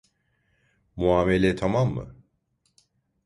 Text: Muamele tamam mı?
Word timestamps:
Muamele 0.95 1.55
tamam 1.55 1.93
mı? 1.95 2.15